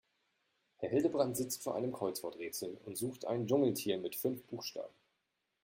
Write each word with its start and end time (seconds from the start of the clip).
Herr 0.77 0.89
Hildebrand 0.89 1.37
sitzt 1.37 1.61
vor 1.63 1.75
einem 1.75 1.93
Kreuzworträtsel 1.93 2.75
und 2.85 2.97
sucht 2.97 3.25
ein 3.25 3.45
Dschungeltier 3.45 3.99
mit 3.99 4.15
fünf 4.15 4.41
Buchstaben. 4.45 4.95